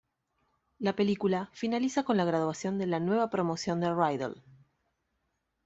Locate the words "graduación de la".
2.25-2.99